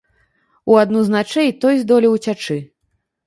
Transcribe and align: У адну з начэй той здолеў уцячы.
У 0.71 0.77
адну 0.83 1.03
з 1.09 1.13
начэй 1.15 1.49
той 1.65 1.75
здолеў 1.83 2.17
уцячы. 2.21 2.57